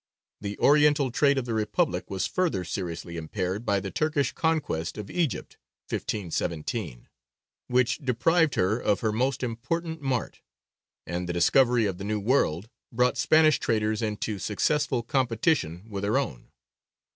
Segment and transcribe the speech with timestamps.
[0.39, 5.11] The Oriental trade of the republic was further seriously impaired by the Turkish conquest of
[5.11, 5.57] Egypt
[5.89, 7.07] (1517),
[7.67, 10.41] which deprived her of her most important mart;
[11.05, 16.17] and the discovery of the New World brought Spanish traders into successful competition with her
[16.17, 16.49] own.